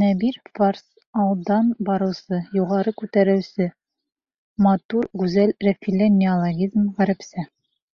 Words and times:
Нәбир 0.00 0.36
фарс.— 0.58 0.82
алдан 1.22 1.72
барыусы; 1.88 2.40
юғары 2.58 2.94
күтәрелеүсе— 3.02 3.68
матур, 4.68 5.12
гүзәл 5.24 5.54
Рафилә 5.70 6.12
неол., 6.22 6.50
ғәр. 7.02 7.16